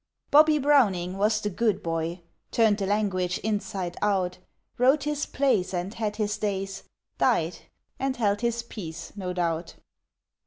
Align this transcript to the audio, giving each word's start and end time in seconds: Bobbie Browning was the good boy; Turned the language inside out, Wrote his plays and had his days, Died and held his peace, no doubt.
Bobbie 0.31 0.57
Browning 0.57 1.15
was 1.15 1.41
the 1.41 1.51
good 1.51 1.83
boy; 1.83 2.21
Turned 2.49 2.79
the 2.79 2.87
language 2.87 3.37
inside 3.43 3.97
out, 4.01 4.39
Wrote 4.79 5.03
his 5.03 5.27
plays 5.27 5.75
and 5.75 5.93
had 5.93 6.15
his 6.15 6.39
days, 6.39 6.85
Died 7.19 7.59
and 7.99 8.15
held 8.17 8.41
his 8.41 8.63
peace, 8.63 9.15
no 9.15 9.31
doubt. 9.31 9.75